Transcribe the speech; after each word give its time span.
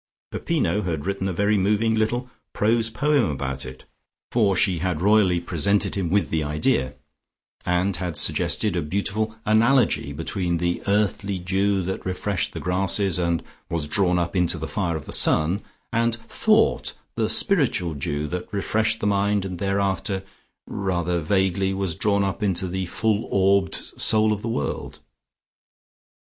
Peppino 0.31 0.81
had 0.81 1.05
written 1.05 1.27
a 1.27 1.31
very 1.31 1.59
moving 1.59 1.93
little 1.93 2.27
prose 2.53 2.89
poem 2.89 3.25
about 3.29 3.67
it, 3.67 3.85
for 4.31 4.55
she 4.55 4.79
had 4.79 4.99
royally 4.99 5.39
presented 5.39 5.93
him 5.93 6.09
with 6.09 6.31
the 6.31 6.43
idea, 6.43 6.95
and 7.67 7.97
had 7.97 8.17
suggested 8.17 8.75
a 8.75 8.81
beautiful 8.81 9.35
analogy 9.45 10.11
between 10.11 10.57
the 10.57 10.81
earthly 10.87 11.37
dew 11.37 11.83
that 11.83 12.03
refreshed 12.03 12.53
the 12.53 12.59
grasses, 12.59 13.19
and 13.19 13.43
was 13.69 13.87
drawn 13.87 14.17
up 14.17 14.35
into 14.35 14.57
the 14.57 14.67
fire 14.67 14.97
of 14.97 15.05
the 15.05 15.11
Sun, 15.13 15.61
and 15.93 16.15
Thought 16.15 16.93
the 17.13 17.29
spiritual 17.29 17.93
dew 17.93 18.27
that 18.29 18.51
refreshed 18.51 19.01
the 19.01 19.05
mind 19.05 19.45
and 19.45 19.59
thereafter, 19.59 20.23
rather 20.65 21.19
vaguely, 21.19 21.75
was 21.75 21.93
drawn 21.93 22.23
up 22.23 22.41
into 22.41 22.67
the 22.67 22.87
Full 22.87 23.25
Orbed 23.29 23.75
Soul 23.75 24.33
of 24.33 24.41
the 24.41 24.49
World. 24.49 24.99